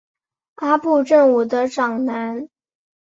[0.55, 2.49] 阿部正武的长男。